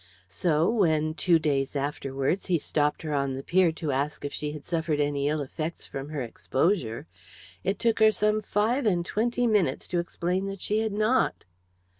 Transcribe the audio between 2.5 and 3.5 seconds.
stopped her on the